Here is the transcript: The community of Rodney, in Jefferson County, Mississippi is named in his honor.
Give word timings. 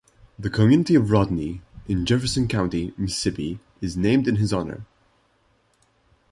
The 0.39 0.49
community 0.49 0.95
of 0.95 1.11
Rodney, 1.11 1.61
in 1.87 2.07
Jefferson 2.07 2.47
County, 2.47 2.91
Mississippi 2.97 3.59
is 3.81 3.95
named 3.95 4.27
in 4.27 4.37
his 4.37 4.51
honor. 4.51 4.87